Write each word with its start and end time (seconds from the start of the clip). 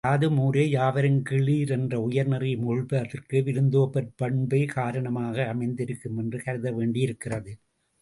யாதும் 0.03 0.37
ஊரே 0.37 0.63
யாவரும் 0.69 1.19
கேளிர் 1.21 1.71
என்ற 1.71 1.99
உயர் 2.01 2.27
நெறி 2.27 2.51
முகிழ்ப்பதற்கு 2.55 3.43
விருந்தோம்பும் 3.43 4.11
பண்பே 4.15 4.63
காரணமாக 4.75 5.47
அமைந்திருக்கும் 5.47 6.17
என்று 6.17 6.39
கருதவேண்டியிருக்கிறது. 6.45 7.53